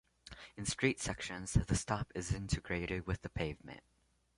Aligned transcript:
In 0.57 0.65
street 0.65 0.99
sections, 0.99 1.53
the 1.53 1.75
stop 1.75 2.11
is 2.15 2.33
integrated 2.33 3.05
with 3.05 3.21
the 3.21 3.29
pavement. 3.29 3.81